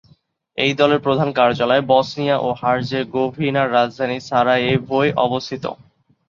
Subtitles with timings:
[0.57, 5.63] এই দলের প্রধান কার্যালয় বসনিয়া ও হার্জেগোভিনার রাজধানী সারায়েভোয় অবস্থিত।